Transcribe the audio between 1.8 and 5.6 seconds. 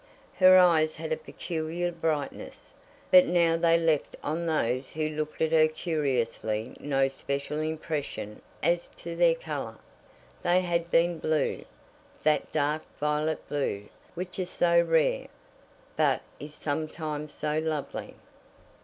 brightness, but now they left on those who looked at